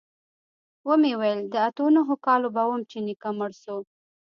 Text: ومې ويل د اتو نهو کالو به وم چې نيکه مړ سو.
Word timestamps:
ومې 0.87 1.13
ويل 1.19 1.39
د 1.53 1.55
اتو 1.67 1.85
نهو 1.95 2.15
کالو 2.25 2.47
به 2.55 2.63
وم 2.67 2.81
چې 2.91 2.97
نيکه 3.07 3.29
مړ 3.37 3.51
سو. 3.63 3.77